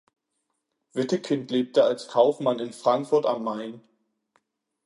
[0.93, 3.81] Wittekind lebte als Kaufmann in Frankfurt am Main.